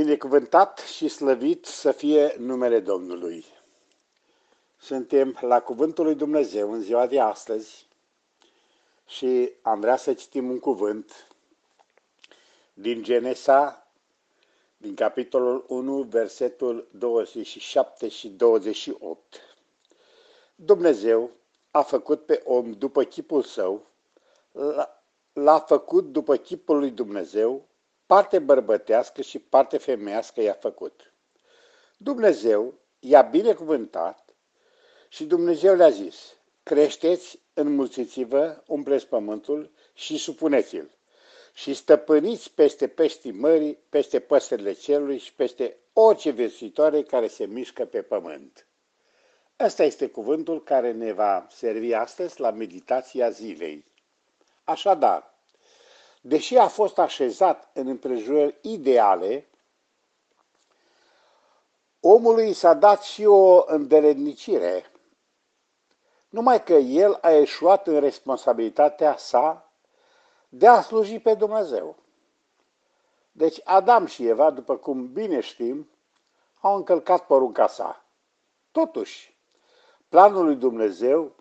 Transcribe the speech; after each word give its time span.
Binecuvântat 0.00 0.78
și 0.78 1.08
slăvit 1.08 1.64
să 1.64 1.92
fie 1.92 2.34
numele 2.38 2.80
Domnului. 2.80 3.44
Suntem 4.78 5.38
la 5.40 5.60
Cuvântul 5.60 6.04
lui 6.04 6.14
Dumnezeu 6.14 6.72
în 6.72 6.80
ziua 6.80 7.06
de 7.06 7.20
astăzi 7.20 7.86
și 9.06 9.52
am 9.62 9.80
vrea 9.80 9.96
să 9.96 10.14
citim 10.14 10.50
un 10.50 10.58
cuvânt 10.58 11.28
din 12.74 13.02
Genesa, 13.02 13.86
din 14.76 14.94
capitolul 14.94 15.64
1, 15.68 16.02
versetul 16.02 16.88
27 16.92 18.08
și 18.08 18.28
28. 18.28 19.56
Dumnezeu 20.54 21.30
a 21.70 21.82
făcut 21.82 22.24
pe 22.24 22.42
om 22.44 22.72
după 22.72 23.02
chipul 23.02 23.42
său, 23.42 23.86
l-a 25.32 25.58
făcut 25.58 26.04
după 26.04 26.36
chipul 26.36 26.78
lui 26.78 26.90
Dumnezeu, 26.90 27.68
parte 28.10 28.38
bărbătească 28.38 29.22
și 29.22 29.38
parte 29.38 29.78
femeiască 29.78 30.40
i-a 30.40 30.52
făcut. 30.52 31.12
Dumnezeu 31.96 32.74
i-a 32.98 33.22
binecuvântat 33.22 34.34
și 35.08 35.24
Dumnezeu 35.24 35.74
le-a 35.74 35.90
zis, 35.90 36.36
creșteți, 36.62 37.38
înmulțiți-vă, 37.54 38.62
umpleți 38.66 39.06
pământul 39.06 39.70
și 39.94 40.16
supuneți-l 40.16 40.90
și 41.52 41.74
stăpâniți 41.74 42.52
peste 42.52 42.88
peștii 42.88 43.32
mării, 43.32 43.78
peste 43.88 44.20
păsările 44.20 44.72
cerului 44.72 45.18
și 45.18 45.34
peste 45.34 45.76
orice 45.92 46.30
viețuitoare 46.30 47.02
care 47.02 47.28
se 47.28 47.46
mișcă 47.46 47.84
pe 47.84 48.02
pământ. 48.02 48.66
Ăsta 49.60 49.82
este 49.84 50.08
cuvântul 50.08 50.62
care 50.62 50.92
ne 50.92 51.12
va 51.12 51.46
servi 51.50 51.94
astăzi 51.94 52.40
la 52.40 52.50
meditația 52.50 53.30
zilei. 53.30 53.84
Așadar, 54.64 55.29
deși 56.20 56.56
a 56.56 56.68
fost 56.68 56.98
așezat 56.98 57.70
în 57.72 57.86
împrejurări 57.86 58.58
ideale, 58.60 59.48
omului 62.00 62.52
s-a 62.52 62.74
dat 62.74 63.02
și 63.02 63.24
o 63.24 63.62
îndeletnicire, 63.66 64.90
numai 66.28 66.64
că 66.64 66.72
el 66.72 67.18
a 67.20 67.30
eșuat 67.30 67.86
în 67.86 68.00
responsabilitatea 68.00 69.16
sa 69.16 69.72
de 70.48 70.66
a 70.66 70.80
sluji 70.80 71.18
pe 71.18 71.34
Dumnezeu. 71.34 71.96
Deci 73.32 73.60
Adam 73.64 74.06
și 74.06 74.26
Eva, 74.26 74.50
după 74.50 74.76
cum 74.76 75.12
bine 75.12 75.40
știm, 75.40 75.90
au 76.60 76.76
încălcat 76.76 77.26
porunca 77.26 77.66
sa. 77.66 78.04
Totuși, 78.70 79.36
planul 80.08 80.44
lui 80.44 80.56
Dumnezeu 80.56 81.34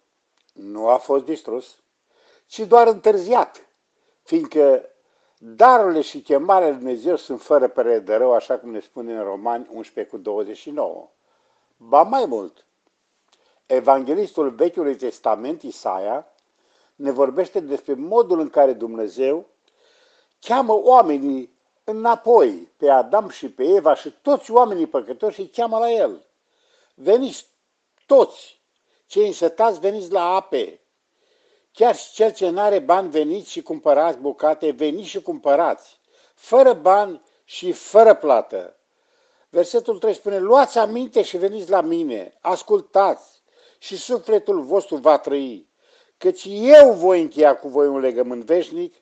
nu 0.53 0.87
a 0.87 0.97
fost 0.97 1.23
distrus, 1.25 1.77
ci 2.45 2.59
doar 2.59 2.87
întârziat 2.87 3.68
fiindcă 4.29 4.89
darurile 5.37 6.01
și 6.01 6.21
chemarea 6.21 6.67
lui 6.67 6.77
Dumnezeu 6.77 7.15
sunt 7.15 7.41
fără 7.41 7.67
părere 7.67 7.99
de 7.99 8.15
rău, 8.15 8.33
așa 8.33 8.57
cum 8.57 8.71
ne 8.71 8.79
spune 8.79 9.13
în 9.13 9.23
Romani 9.23 9.67
11 9.71 10.15
cu 10.15 10.21
29. 10.21 11.09
Ba 11.77 12.03
mai 12.03 12.25
mult, 12.25 12.65
evanghelistul 13.65 14.49
Vechiului 14.49 14.95
Testament, 14.95 15.61
Isaia, 15.61 16.27
ne 16.95 17.11
vorbește 17.11 17.59
despre 17.59 17.93
modul 17.93 18.39
în 18.39 18.49
care 18.49 18.73
Dumnezeu 18.73 19.45
cheamă 20.39 20.73
oamenii 20.73 21.57
înapoi, 21.83 22.71
pe 22.77 22.89
Adam 22.89 23.29
și 23.29 23.51
pe 23.51 23.63
Eva 23.63 23.95
și 23.95 24.15
toți 24.21 24.51
oamenii 24.51 24.87
păcătoși 24.87 25.39
îi 25.39 25.49
cheamă 25.49 25.77
la 25.77 25.91
el. 25.91 26.25
Veniți 26.93 27.47
toți, 28.05 28.61
cei 29.05 29.27
însătați, 29.27 29.79
veniți 29.79 30.11
la 30.11 30.35
ape, 30.35 30.79
Chiar 31.71 31.95
și 31.95 32.11
cel 32.11 32.31
ce 32.31 32.49
nu 32.49 32.59
are 32.59 32.79
bani, 32.79 33.09
veniți 33.09 33.51
și 33.51 33.61
cumpărați 33.61 34.17
bucate, 34.17 34.71
veniți 34.71 35.09
și 35.09 35.21
cumpărați, 35.21 35.99
fără 36.33 36.73
bani 36.73 37.21
și 37.43 37.71
fără 37.71 38.13
plată. 38.13 38.77
Versetul 39.49 39.99
3 39.99 40.13
spune, 40.13 40.39
luați 40.39 40.77
aminte 40.77 41.21
și 41.21 41.37
veniți 41.37 41.69
la 41.69 41.81
mine, 41.81 42.37
ascultați 42.41 43.41
și 43.77 43.97
sufletul 43.97 44.61
vostru 44.61 44.95
va 44.95 45.17
trăi, 45.17 45.69
căci 46.17 46.47
eu 46.49 46.93
voi 46.93 47.21
încheia 47.21 47.57
cu 47.57 47.67
voi 47.67 47.87
un 47.87 47.99
legământ 47.99 48.43
veșnic 48.43 48.95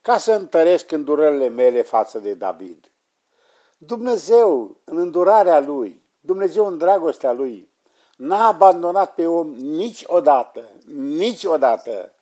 ca 0.00 0.18
să 0.18 0.32
întăresc 0.32 0.90
îndurările 0.90 1.48
mele 1.48 1.82
față 1.82 2.18
de 2.18 2.34
David. 2.34 2.92
Dumnezeu, 3.78 4.80
în 4.84 4.96
îndurarea 4.96 5.60
Lui, 5.60 6.02
Dumnezeu 6.20 6.66
în 6.66 6.78
dragostea 6.78 7.32
Lui, 7.32 7.71
n-a 8.22 8.46
abandonat 8.46 9.14
pe 9.14 9.26
om 9.26 9.54
niciodată, 9.54 10.70
niciodată. 10.96 12.12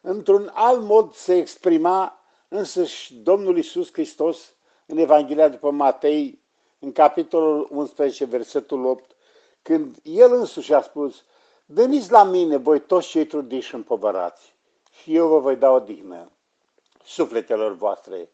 Într-un 0.00 0.50
alt 0.54 0.82
mod 0.82 1.14
se 1.14 1.36
exprima 1.36 2.22
însăși 2.48 3.14
Domnul 3.14 3.58
Isus 3.58 3.92
Hristos 3.92 4.54
în 4.86 4.96
Evanghelia 4.96 5.48
după 5.48 5.70
Matei, 5.70 6.42
în 6.78 6.92
capitolul 6.92 7.68
11, 7.70 8.24
versetul 8.24 8.86
8, 8.86 9.10
când 9.62 9.96
El 10.02 10.32
însuși 10.32 10.74
a 10.74 10.80
spus, 10.80 11.24
veniți 11.64 12.10
la 12.10 12.24
mine, 12.24 12.56
voi 12.56 12.80
toți 12.80 13.08
cei 13.08 13.26
trudiși 13.26 13.68
și 13.68 13.74
împovărați, 13.74 14.54
și 15.02 15.14
eu 15.14 15.28
vă 15.28 15.38
voi 15.38 15.56
da 15.56 15.70
o 15.70 15.78
dignă 15.78 16.30
sufletelor 17.04 17.72
voastre. 17.72 18.30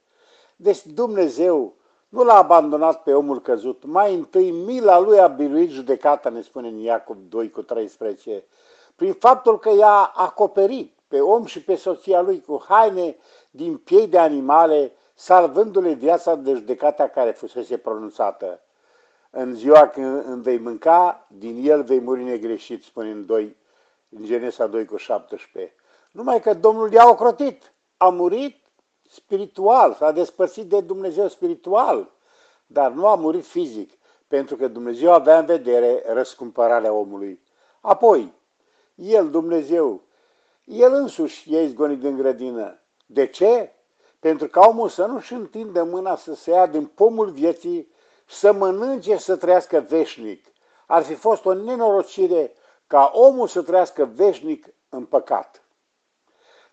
Deci 0.56 0.86
Dumnezeu 0.86 1.74
nu 2.12 2.24
l-a 2.24 2.34
abandonat 2.34 3.02
pe 3.02 3.14
omul 3.14 3.40
căzut. 3.40 3.84
Mai 3.84 4.14
întâi 4.14 4.50
mila 4.50 4.98
lui 4.98 5.18
a 5.18 5.26
biruit 5.26 5.70
judecata, 5.70 6.28
ne 6.28 6.42
spune 6.42 6.68
în 6.68 6.78
Iacov 6.78 7.16
2 7.28 7.50
cu 7.50 7.62
13, 7.62 8.44
prin 8.96 9.12
faptul 9.12 9.58
că 9.58 9.70
i-a 9.76 10.12
acoperit 10.14 10.98
pe 11.08 11.20
om 11.20 11.44
și 11.44 11.62
pe 11.62 11.74
soția 11.74 12.20
lui 12.20 12.40
cu 12.40 12.64
haine 12.68 13.16
din 13.50 13.76
piei 13.76 14.06
de 14.06 14.18
animale, 14.18 14.92
salvându-le 15.14 15.92
viața 15.92 16.34
de 16.34 16.52
judecata 16.52 17.08
care 17.08 17.30
fusese 17.30 17.76
pronunțată. 17.76 18.60
În 19.30 19.54
ziua 19.54 19.88
când 19.88 20.24
îmi 20.26 20.42
vei 20.42 20.58
mânca, 20.58 21.26
din 21.28 21.68
el 21.68 21.82
vei 21.82 22.00
muri 22.00 22.22
negreșit, 22.22 22.84
spune 22.84 23.10
în, 23.10 23.26
2, 23.26 23.56
în 24.08 24.24
Genesa 24.24 24.66
2 24.66 24.84
cu 24.84 24.96
17. 24.96 25.74
Numai 26.10 26.40
că 26.40 26.54
Domnul 26.54 26.92
i-a 26.92 27.08
ocrotit, 27.08 27.72
a 27.96 28.08
murit 28.08 28.61
spiritual, 29.14 29.94
s-a 29.94 30.10
despărțit 30.10 30.68
de 30.68 30.80
Dumnezeu 30.80 31.28
spiritual, 31.28 32.10
dar 32.66 32.90
nu 32.90 33.06
a 33.06 33.14
murit 33.14 33.46
fizic, 33.46 33.92
pentru 34.28 34.56
că 34.56 34.68
Dumnezeu 34.68 35.12
avea 35.12 35.38
în 35.38 35.46
vedere 35.46 36.02
răscumpărarea 36.06 36.92
omului. 36.92 37.42
Apoi, 37.80 38.32
El, 38.94 39.30
Dumnezeu, 39.30 40.02
El 40.64 40.92
însuși 40.92 41.54
e 41.54 41.62
izgonit 41.62 42.00
din 42.00 42.16
grădină. 42.16 42.80
De 43.06 43.26
ce? 43.26 43.72
Pentru 44.18 44.48
ca 44.48 44.66
omul 44.68 44.88
să 44.88 45.06
nu-și 45.06 45.32
întindă 45.32 45.82
mâna 45.82 46.16
să 46.16 46.34
se 46.34 46.50
ia 46.50 46.66
din 46.66 46.86
pomul 46.86 47.30
vieții, 47.30 47.92
să 48.26 48.52
mănânce, 48.52 49.16
să 49.16 49.36
trăiască 49.36 49.84
veșnic. 49.88 50.46
Ar 50.86 51.02
fi 51.02 51.14
fost 51.14 51.44
o 51.44 51.54
nenorocire 51.54 52.52
ca 52.86 53.10
omul 53.14 53.48
să 53.48 53.62
trăiască 53.62 54.04
veșnic 54.04 54.66
în 54.88 55.04
păcat. 55.04 55.62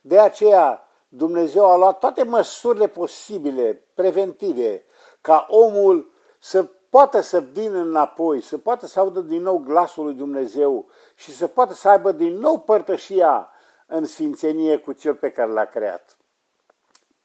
De 0.02 0.20
aceea, 0.20 0.89
Dumnezeu 1.10 1.66
a 1.66 1.78
luat 1.78 2.00
toate 2.00 2.24
măsurile 2.24 2.88
posibile, 2.88 3.84
preventive, 3.94 4.84
ca 5.22 5.48
omul 5.50 6.12
să 6.40 6.64
poată 6.90 7.22
să 7.22 7.40
vină 7.40 7.78
înapoi, 7.78 8.42
să 8.42 8.58
poată 8.58 8.86
să 8.86 9.00
audă 9.00 9.20
din 9.20 9.42
nou 9.42 9.58
glasul 9.58 10.04
lui 10.06 10.14
Dumnezeu 10.14 10.88
și 11.16 11.36
să 11.36 11.48
poată 11.48 11.74
să 11.74 11.90
aibă 11.90 12.12
din 12.12 12.38
nou 12.38 12.60
părtășia 12.60 13.50
în 13.88 14.06
sfințenie 14.06 14.78
cu 14.78 14.94
cel 14.94 15.16
pe 15.16 15.32
care 15.32 15.52
l-a 15.52 15.66
creat. 15.66 16.18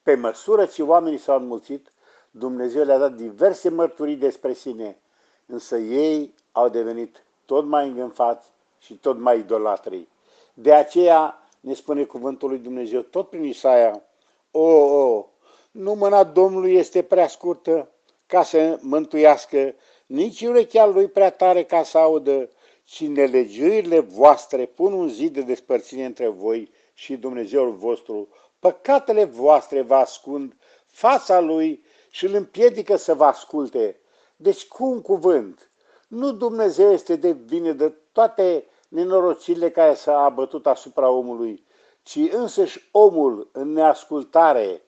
Pe 0.03 0.15
măsură 0.15 0.67
ce 0.67 0.83
oamenii 0.83 1.19
s-au 1.19 1.39
înmulțit, 1.39 1.93
Dumnezeu 2.31 2.85
le-a 2.85 2.99
dat 2.99 3.13
diverse 3.13 3.69
mărturii 3.69 4.17
despre 4.17 4.53
sine, 4.53 5.01
însă 5.47 5.77
ei 5.77 6.35
au 6.53 6.69
devenit 6.69 7.25
tot 7.45 7.65
mai 7.65 7.89
îngânfați 7.89 8.49
și 8.79 8.99
tot 8.99 9.19
mai 9.19 9.39
idolatrii. 9.39 10.09
De 10.55 10.75
aceea 10.75 11.44
ne 11.65 11.75
spune 11.75 12.05
cuvântul 12.05 12.49
lui 12.49 12.59
Dumnezeu 12.59 13.01
tot 13.01 13.29
prin 13.29 13.45
Isaia, 13.45 14.03
o, 14.51 14.69
o, 14.69 15.27
nu 15.71 15.95
mâna 15.95 16.25
Domnului 16.25 16.75
este 16.75 17.03
prea 17.03 17.29
scurtă 17.29 17.91
ca 18.27 18.43
să 18.43 18.79
mântuiască, 18.81 19.75
nici 20.07 20.41
urechea 20.41 20.87
lui 20.87 21.09
prea 21.09 21.31
tare 21.31 21.65
ca 21.65 21.83
să 21.83 21.99
audă, 21.99 22.51
ci 22.85 23.07
nelegiuirile 23.07 24.01
voastre 24.01 24.67
pun 24.67 24.93
un 24.93 25.09
zid 25.09 25.33
de 25.33 25.41
despărțire 25.41 26.05
între 26.05 26.29
voi 26.29 26.71
și 26.95 27.17
Dumnezeul 27.17 27.71
vostru. 27.71 28.29
Păcatele 28.59 29.25
voastre 29.25 29.83
vă 29.83 29.95
ascund 29.95 30.57
fața 30.87 31.41
lui 31.41 31.85
și 32.11 32.25
îl 32.25 32.35
împiedică 32.35 32.97
să 32.97 33.15
vă 33.15 33.25
asculte. 33.25 34.01
Deci 34.37 34.67
cu 34.67 34.85
un 34.85 35.01
cuvânt, 35.01 35.71
nu 36.09 36.33
Dumnezeu 36.33 36.93
este 36.93 37.17
de 37.17 37.33
vine 37.33 37.73
de 37.73 37.93
toate 38.13 38.65
nenorocirile 38.95 39.71
care 39.71 39.95
s-a 39.95 40.19
abătut 40.19 40.67
asupra 40.67 41.09
omului, 41.09 41.65
ci 42.03 42.19
însăși 42.31 42.89
omul 42.91 43.49
în 43.53 43.73
neascultare, 43.73 44.83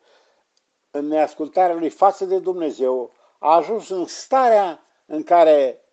în 0.90 1.06
neascultarea 1.06 1.76
lui 1.76 1.88
față 1.88 2.24
de 2.24 2.38
Dumnezeu, 2.38 3.12
a 3.38 3.54
ajuns 3.54 3.88
în 3.88 4.06
starea 4.06 4.82
în 5.06 5.22
care 5.22 5.84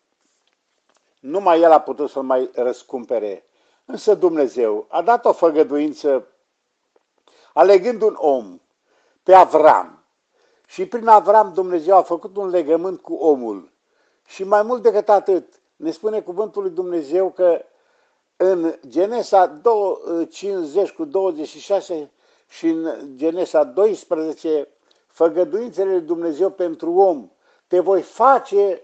numai 1.19 1.61
el 1.61 1.71
a 1.71 1.79
putut 1.79 2.09
să-l 2.09 2.23
mai 2.23 2.49
răscumpere. 2.53 3.45
Însă 3.85 4.15
Dumnezeu 4.15 4.85
a 4.89 5.01
dat 5.01 5.25
o 5.25 5.33
făgăduință 5.33 6.27
alegând 7.53 8.01
un 8.01 8.15
om, 8.17 8.59
pe 9.23 9.33
Avram, 9.33 10.03
Și 10.67 10.85
prin 10.85 11.07
Avram 11.07 11.53
Dumnezeu 11.53 11.97
a 11.97 12.01
făcut 12.01 12.37
un 12.37 12.49
legământ 12.49 13.01
cu 13.01 13.13
omul. 13.13 13.71
Și 14.25 14.43
mai 14.43 14.63
mult 14.63 14.81
decât 14.81 15.09
atât, 15.09 15.61
ne 15.75 15.91
spune 15.91 16.21
cuvântul 16.21 16.61
lui 16.61 16.71
Dumnezeu 16.71 17.31
că 17.31 17.65
în 18.37 18.75
Genesa 18.87 19.61
50 20.29 20.89
cu 20.91 21.05
26 21.05 22.11
și 22.49 22.67
în 22.67 23.09
Genesa 23.15 23.63
12, 23.63 24.67
făgăduințele 25.07 25.91
lui 25.91 26.01
Dumnezeu 26.01 26.49
pentru 26.49 26.93
om, 26.93 27.29
te 27.67 27.79
voi 27.79 28.01
face, 28.01 28.81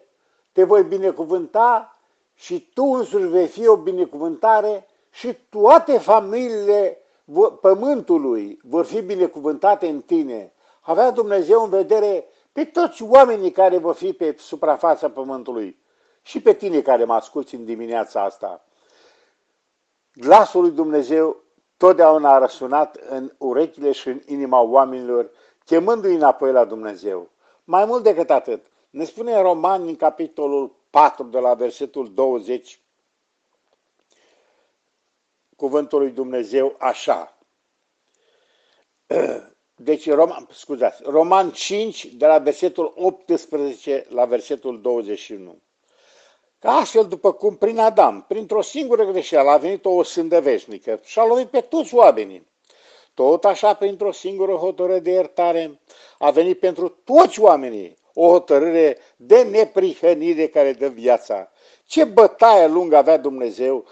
te 0.51 0.63
voi 0.63 0.83
binecuvânta 0.83 1.99
și 2.33 2.69
tu 2.73 2.83
însuși 2.83 3.25
vei 3.25 3.47
fi 3.47 3.67
o 3.67 3.75
binecuvântare 3.75 4.87
și 5.11 5.37
toate 5.49 5.97
familiile 5.97 6.97
pământului 7.61 8.59
vor 8.63 8.85
fi 8.85 9.01
binecuvântate 9.01 9.87
în 9.87 10.01
tine. 10.01 10.53
Avea 10.81 11.11
Dumnezeu 11.11 11.63
în 11.63 11.69
vedere 11.69 12.25
pe 12.51 12.65
toți 12.65 13.03
oamenii 13.03 13.51
care 13.51 13.77
vor 13.77 13.95
fi 13.95 14.13
pe 14.13 14.35
suprafața 14.37 15.09
pământului 15.09 15.79
și 16.21 16.41
pe 16.41 16.53
tine 16.53 16.81
care 16.81 17.03
mă 17.03 17.13
asculți 17.13 17.55
în 17.55 17.65
dimineața 17.65 18.23
asta. 18.23 18.65
Glasul 20.19 20.61
lui 20.61 20.71
Dumnezeu 20.71 21.43
totdeauna 21.77 22.33
a 22.33 22.37
răsunat 22.37 22.95
în 22.95 23.31
urechile 23.37 23.91
și 23.91 24.07
în 24.07 24.21
inima 24.25 24.61
oamenilor, 24.61 25.31
chemându-i 25.65 26.15
înapoi 26.15 26.51
la 26.51 26.65
Dumnezeu. 26.65 27.29
Mai 27.63 27.85
mult 27.85 28.03
decât 28.03 28.29
atât, 28.29 28.65
ne 28.89 29.03
spune 29.03 29.35
în 29.35 29.41
Romani, 29.41 29.89
în 29.89 29.95
capitolul 29.95 30.75
4, 30.89 31.23
de 31.23 31.39
la 31.39 31.53
versetul 31.53 32.13
20, 32.13 32.79
cuvântul 35.55 35.99
lui 35.99 36.11
Dumnezeu 36.11 36.75
așa. 36.79 37.37
Deci, 39.75 40.09
Roman, 40.09 40.47
scuzați, 40.51 41.01
Roman 41.03 41.51
5, 41.51 42.05
de 42.05 42.25
la 42.25 42.37
versetul 42.37 42.93
18 42.95 44.05
la 44.09 44.25
versetul 44.25 44.81
21. 44.81 45.61
Ca 46.59 46.71
astfel, 46.71 47.07
după 47.07 47.31
cum 47.33 47.55
prin 47.55 47.79
Adam, 47.79 48.25
printr-o 48.27 48.61
singură 48.61 49.05
greșeală, 49.05 49.49
a 49.49 49.57
venit 49.57 49.85
o 49.85 50.03
sândă 50.03 50.39
veșnică 50.41 50.99
și 51.03 51.19
a 51.19 51.25
lovit 51.25 51.47
pe 51.47 51.61
toți 51.61 51.95
oamenii, 51.95 52.47
tot 53.13 53.45
așa, 53.45 53.73
printr-o 53.73 54.11
singură 54.11 54.51
hotărâre 54.51 54.99
de 54.99 55.11
iertare, 55.11 55.79
a 56.17 56.31
venit 56.31 56.59
pentru 56.59 56.89
toți 56.89 57.39
oamenii 57.39 57.97
o 58.13 58.29
hotărâre 58.29 58.97
de 59.15 59.41
neprihănire 59.41 60.47
care 60.47 60.73
dă 60.73 60.87
viața. 60.87 61.51
Ce 61.85 62.03
bătaie 62.03 62.67
lungă 62.67 62.97
avea 62.97 63.17
Dumnezeu 63.17 63.85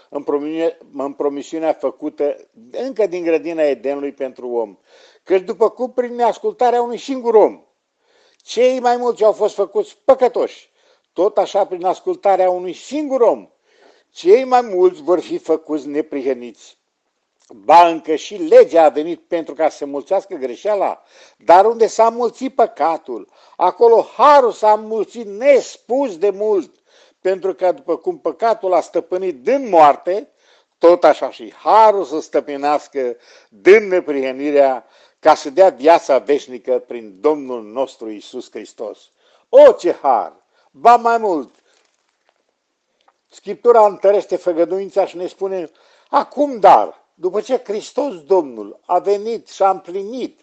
în 0.92 1.12
promisiunea 1.12 1.72
făcută 1.72 2.36
încă 2.70 3.06
din 3.06 3.22
grădina 3.22 3.62
Edenului 3.62 4.12
pentru 4.12 4.48
om. 4.48 4.78
Căci 5.22 5.42
după 5.42 5.70
cum 5.70 5.92
prin 5.92 6.14
neascultarea 6.14 6.82
unui 6.82 6.98
singur 6.98 7.34
om, 7.34 7.62
cei 8.36 8.80
mai 8.80 8.96
mulți 8.96 9.24
au 9.24 9.32
fost 9.32 9.54
făcuți 9.54 9.98
păcătoși, 10.04 10.70
tot 11.18 11.38
așa 11.38 11.66
prin 11.66 11.84
ascultarea 11.84 12.50
unui 12.50 12.72
singur 12.72 13.20
om, 13.20 13.48
cei 14.10 14.44
mai 14.44 14.60
mulți 14.60 15.02
vor 15.02 15.20
fi 15.20 15.38
făcuți 15.38 15.86
neprihăniți. 15.86 16.78
Ba 17.48 17.88
încă 17.88 18.14
și 18.14 18.36
legea 18.36 18.84
a 18.84 18.88
venit 18.88 19.20
pentru 19.20 19.54
ca 19.54 19.68
să 19.68 19.86
mulțească 19.86 20.34
greșeala, 20.34 21.02
dar 21.36 21.64
unde 21.64 21.86
s-a 21.86 22.08
mulțit 22.08 22.54
păcatul, 22.54 23.28
acolo 23.56 24.06
harul 24.16 24.52
s-a 24.52 24.74
mulțit 24.74 25.26
nespus 25.26 26.18
de 26.18 26.30
mult, 26.30 26.74
pentru 27.20 27.54
că 27.54 27.72
după 27.72 27.96
cum 27.96 28.18
păcatul 28.18 28.72
a 28.72 28.80
stăpânit 28.80 29.42
din 29.42 29.68
moarte, 29.68 30.28
tot 30.78 31.04
așa 31.04 31.30
și 31.30 31.52
harul 31.52 32.04
să 32.04 32.20
stăpânească 32.20 33.16
din 33.48 33.88
neprihănirea 33.88 34.86
ca 35.18 35.34
să 35.34 35.50
dea 35.50 35.68
viața 35.68 36.18
veșnică 36.18 36.78
prin 36.86 37.16
Domnul 37.20 37.62
nostru 37.62 38.10
Isus 38.10 38.50
Hristos. 38.50 39.10
O, 39.48 39.72
ce 39.72 39.92
har! 40.02 40.46
Ba 40.70 40.96
mai 40.96 41.18
mult, 41.18 41.50
Scriptura 43.30 43.86
întărește 43.86 44.36
făgăduința 44.36 45.06
și 45.06 45.16
ne 45.16 45.26
spune, 45.26 45.70
acum 46.08 46.58
dar, 46.58 47.04
după 47.14 47.40
ce 47.40 47.62
Hristos 47.64 48.22
Domnul 48.22 48.80
a 48.86 48.98
venit 48.98 49.48
și 49.48 49.62
a 49.62 49.70
împlinit 49.70 50.40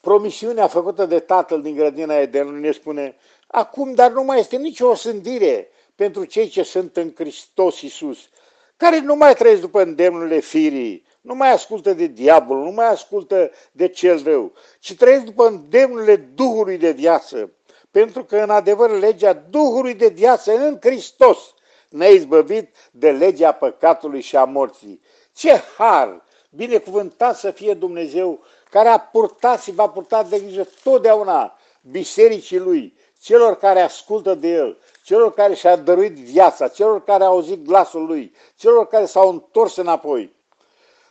promisiunea 0.00 0.66
făcută 0.66 1.06
de 1.06 1.20
Tatăl 1.20 1.62
din 1.62 1.74
grădina 1.74 2.14
Edenului, 2.14 2.60
ne 2.60 2.72
spune, 2.72 3.16
acum 3.46 3.94
dar 3.94 4.10
nu 4.10 4.22
mai 4.22 4.38
este 4.38 4.56
nicio 4.56 4.88
osândire 4.88 5.68
pentru 5.94 6.24
cei 6.24 6.48
ce 6.48 6.62
sunt 6.62 6.96
în 6.96 7.12
Hristos 7.14 7.80
Iisus, 7.80 8.18
care 8.76 8.98
nu 9.00 9.14
mai 9.14 9.34
trăiesc 9.34 9.60
după 9.60 9.82
îndemnurile 9.82 10.38
firii, 10.38 11.04
nu 11.20 11.34
mai 11.34 11.52
ascultă 11.52 11.92
de 11.92 12.06
diavol, 12.06 12.56
nu 12.58 12.70
mai 12.70 12.86
ascultă 12.86 13.50
de 13.72 13.88
cel 13.88 14.22
rău, 14.22 14.52
ci 14.80 14.94
trăiesc 14.94 15.24
după 15.24 15.46
îndemnurile 15.46 16.16
Duhului 16.16 16.78
de 16.78 16.90
viață, 16.90 17.50
pentru 17.90 18.24
că 18.24 18.36
în 18.36 18.50
adevăr 18.50 18.90
legea 18.90 19.32
Duhului 19.32 19.94
de 19.94 20.08
viață 20.08 20.52
în 20.52 20.78
Hristos 20.80 21.38
ne-a 21.88 22.08
izbăvit 22.08 22.76
de 22.90 23.10
legea 23.10 23.52
păcatului 23.52 24.20
și 24.20 24.36
a 24.36 24.44
morții. 24.44 25.00
Ce 25.32 25.62
har! 25.76 26.24
Binecuvântat 26.50 27.36
să 27.36 27.50
fie 27.50 27.74
Dumnezeu 27.74 28.40
care 28.70 28.88
a 28.88 28.98
purtat 28.98 29.62
și 29.62 29.70
va 29.70 29.88
purta 29.88 30.22
de 30.22 30.38
grijă 30.38 30.68
totdeauna 30.82 31.58
bisericii 31.80 32.58
Lui, 32.58 32.96
celor 33.20 33.56
care 33.56 33.80
ascultă 33.80 34.34
de 34.34 34.48
El, 34.48 34.78
celor 35.04 35.34
care 35.34 35.54
și-a 35.54 35.76
dăruit 35.76 36.14
viața, 36.14 36.68
celor 36.68 37.04
care 37.04 37.24
au 37.24 37.32
auzit 37.32 37.64
glasul 37.64 38.06
Lui, 38.06 38.34
celor 38.56 38.86
care 38.86 39.04
s-au 39.04 39.28
întors 39.28 39.76
înapoi. 39.76 40.32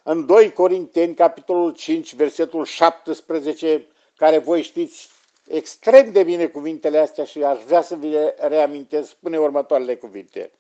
În 0.04 0.26
2 0.26 0.54
Corinteni, 0.54 1.14
capitolul 1.14 1.72
5, 1.72 2.16
versetul 2.16 2.66
17, 2.66 3.88
care 4.16 4.38
voi 4.38 4.62
știți 4.62 5.10
extrem 5.50 6.12
de 6.12 6.24
bine 6.24 6.48
cuvintele 6.48 6.98
astea 6.98 7.24
și 7.24 7.44
aș 7.44 7.64
vrea 7.64 7.82
să 7.82 7.96
vi 7.96 8.10
le 8.10 8.36
reamintesc, 8.40 9.10
spune 9.10 9.40
următoarele 9.40 9.96
cuvinte. 9.96 10.52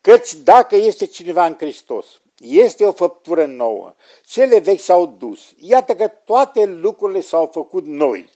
Căci 0.00 0.34
dacă 0.34 0.76
este 0.76 1.06
cineva 1.06 1.46
în 1.46 1.56
Hristos, 1.58 2.06
este 2.40 2.84
o 2.86 2.92
făptură 2.92 3.46
nouă, 3.46 3.94
cele 4.24 4.58
vechi 4.58 4.80
s-au 4.80 5.06
dus, 5.06 5.52
iată 5.56 5.94
că 5.94 6.08
toate 6.08 6.64
lucrurile 6.64 7.20
s-au 7.20 7.50
făcut 7.52 7.86
noi. 7.86 8.30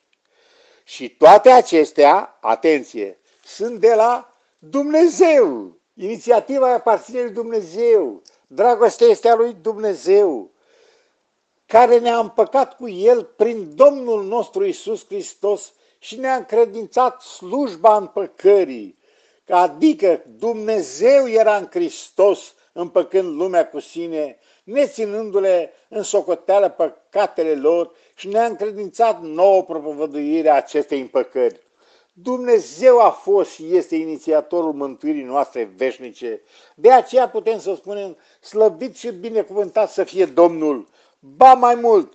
Și 0.84 1.08
toate 1.16 1.50
acestea, 1.50 2.38
atenție, 2.40 3.18
sunt 3.44 3.80
de 3.80 3.94
la 3.94 4.36
Dumnezeu. 4.58 5.76
Inițiativa 5.94 6.72
aparține 6.72 7.22
lui 7.22 7.32
Dumnezeu. 7.32 8.22
Dragostea 8.46 9.06
este 9.06 9.28
a 9.28 9.34
lui 9.34 9.56
Dumnezeu, 9.62 10.50
care 11.72 11.98
ne-a 11.98 12.18
împăcat 12.18 12.76
cu 12.76 12.88
El 12.88 13.22
prin 13.22 13.72
Domnul 13.74 14.24
nostru 14.24 14.64
Isus 14.64 15.06
Hristos 15.06 15.72
și 15.98 16.18
ne-a 16.18 16.34
încredințat 16.34 17.20
slujba 17.20 17.96
împăcării. 17.96 18.98
Adică 19.48 20.22
Dumnezeu 20.38 21.28
era 21.28 21.56
în 21.56 21.68
Hristos 21.70 22.54
împăcând 22.72 23.40
lumea 23.40 23.68
cu 23.68 23.80
sine, 23.80 24.38
neținându-le 24.64 25.72
în 25.88 26.02
socoteală 26.02 26.68
păcatele 26.68 27.54
lor 27.54 27.90
și 28.14 28.28
ne-a 28.28 28.44
încredințat 28.44 29.22
nouă 29.22 29.62
propovăduirea 29.62 30.54
acestei 30.54 31.00
împăcări. 31.00 31.60
Dumnezeu 32.12 32.98
a 32.98 33.10
fost 33.10 33.50
și 33.50 33.76
este 33.76 33.96
inițiatorul 33.96 34.72
mântuirii 34.72 35.22
noastre 35.22 35.72
veșnice. 35.76 36.42
De 36.74 36.92
aceea 36.92 37.28
putem 37.28 37.58
să 37.58 37.74
spunem, 37.74 38.16
slăbit 38.40 38.96
și 38.96 39.10
binecuvântat 39.10 39.90
să 39.90 40.04
fie 40.04 40.24
Domnul. 40.24 40.88
Ba 41.24 41.54
mai 41.54 41.74
mult, 41.74 42.12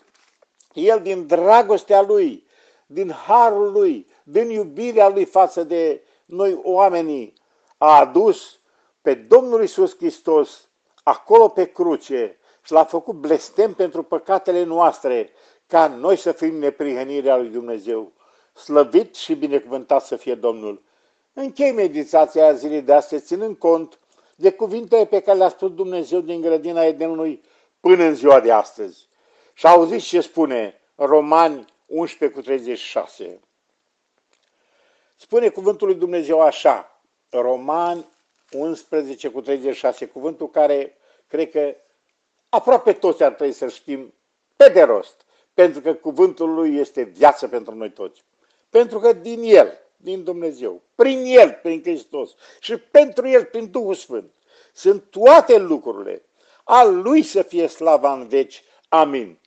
El 0.74 1.02
din 1.02 1.28
dragostea 1.28 2.02
Lui, 2.02 2.46
din 2.86 3.12
harul 3.12 3.72
Lui, 3.72 4.08
din 4.24 4.50
iubirea 4.50 5.10
Lui 5.10 5.26
față 5.26 5.64
de 5.64 6.04
noi 6.26 6.60
oamenii, 6.64 7.34
a 7.78 8.00
adus 8.00 8.60
pe 9.02 9.14
Domnul 9.14 9.64
Isus 9.64 9.96
Hristos 9.96 10.68
acolo 11.04 11.48
pe 11.48 11.66
cruce 11.66 12.38
și 12.62 12.72
l-a 12.72 12.84
făcut 12.84 13.16
blestem 13.16 13.74
pentru 13.74 14.04
păcatele 14.04 14.64
noastre, 14.64 15.30
ca 15.68 15.88
noi 15.88 16.16
să 16.16 16.32
fim 16.32 16.56
neprihănirea 16.56 17.38
lui 17.38 17.50
Dumnezeu. 17.50 18.12
Slăvit 18.54 19.16
și 19.16 19.36
binecuvântat 19.36 20.06
să 20.06 20.16
fie 20.16 20.36
Domnul. 20.36 20.82
Închei 21.34 21.72
meditația 21.72 22.54
zilei 22.54 22.82
de 22.82 22.94
astăzi, 22.94 23.26
ținând 23.26 23.58
cont 23.58 24.00
de 24.36 24.52
cuvintele 24.52 25.06
pe 25.06 25.20
care 25.20 25.38
le-a 25.38 25.50
spus 25.50 25.74
Dumnezeu 25.74 26.20
din 26.20 26.42
grădina 26.42 26.84
Edenului 26.84 27.42
până 27.79 28.03
în 28.03 28.15
ziua 28.15 28.39
de 28.39 28.51
astăzi. 28.51 29.07
Și 29.53 29.67
auziți 29.67 30.05
ce 30.05 30.22
spune 30.22 30.81
Romani 30.96 31.65
11 31.86 32.38
cu 32.38 32.43
36. 32.43 33.39
Spune 35.15 35.50
cuvântul 35.50 35.88
lui 35.88 35.96
Dumnezeu 35.96 36.41
așa, 36.41 37.01
Romani 37.29 38.07
11 38.51 39.29
cu 39.29 39.41
36, 39.41 40.05
cuvântul 40.07 40.50
care 40.50 40.98
cred 41.27 41.51
că 41.51 41.75
aproape 42.50 42.93
toți 42.93 43.24
ar 43.24 43.34
trebui 43.34 43.53
să 43.53 43.67
știm 43.67 44.13
pe 44.55 44.69
de 44.69 44.81
rost, 44.81 45.25
pentru 45.53 45.81
că 45.81 45.93
cuvântul 45.93 46.53
lui 46.53 46.77
este 46.77 47.03
viață 47.03 47.48
pentru 47.48 47.75
noi 47.75 47.91
toți. 47.91 48.24
Pentru 48.69 49.00
că 49.00 49.13
din 49.13 49.41
El, 49.43 49.77
din 49.98 50.24
Dumnezeu, 50.24 50.81
prin 50.96 51.24
El, 51.25 51.60
prin 51.62 51.81
Hristos 51.81 52.36
și 52.60 52.77
pentru 52.77 53.27
El, 53.27 53.46
prin 53.46 53.72
Duhul 53.72 53.93
Sfânt, 53.93 54.31
sunt 54.74 55.03
toate 55.10 55.57
lucrurile. 55.57 56.22
Al 56.69 57.01
Lui 57.01 57.24
să 57.24 57.41
fie 57.41 57.67
slava 57.67 58.13
în 58.13 58.27
veci. 58.27 58.63
Amin. 58.89 59.39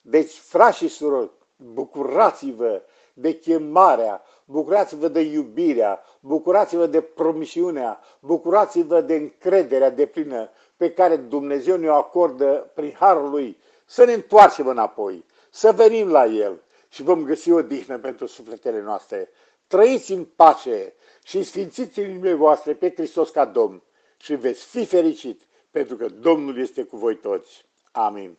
Deci, 0.00 0.32
frați 0.32 0.76
și 0.76 0.88
surori, 0.88 1.30
bucurați-vă 1.56 2.82
de 3.14 3.38
chemarea, 3.38 4.22
bucurați-vă 4.44 5.08
de 5.08 5.20
iubirea, 5.20 6.02
bucurați-vă 6.20 6.86
de 6.86 7.00
promisiunea, 7.00 8.00
bucurați-vă 8.20 9.00
de 9.00 9.14
încrederea 9.14 9.90
de 9.90 10.06
plină 10.06 10.50
pe 10.76 10.92
care 10.92 11.16
Dumnezeu 11.16 11.76
ne-o 11.76 11.94
acordă 11.94 12.70
prin 12.74 12.96
harul 12.98 13.30
Lui, 13.30 13.58
să 13.86 14.04
ne 14.04 14.12
întoarcem 14.12 14.66
înapoi, 14.66 15.24
să 15.50 15.72
venim 15.72 16.10
la 16.10 16.24
El 16.26 16.62
și 16.88 17.02
vom 17.02 17.24
găsi 17.24 17.50
o 17.50 17.62
dihnă 17.62 17.98
pentru 17.98 18.26
sufletele 18.26 18.80
noastre. 18.80 19.28
Trăiți 19.66 20.12
în 20.12 20.24
pace 20.24 20.94
și 21.24 21.42
sfințiți 21.42 22.00
inimile 22.00 22.34
voastre 22.34 22.74
pe 22.74 22.92
Hristos 22.96 23.30
ca 23.30 23.44
Domn 23.44 23.82
și 24.16 24.34
veți 24.34 24.64
fi 24.64 24.84
fericit 24.84 25.45
pentru 25.76 25.96
că 25.96 26.08
Domnul 26.08 26.58
este 26.58 26.82
cu 26.82 26.96
voi 26.96 27.16
toți. 27.16 27.64
Amin. 27.92 28.38